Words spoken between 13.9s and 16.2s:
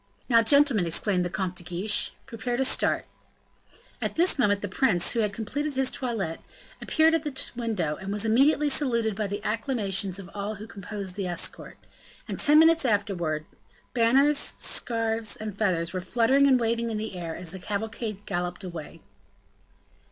banners, scarfs, and feathers were